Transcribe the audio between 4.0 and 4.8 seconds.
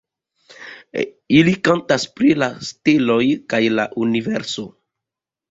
universo.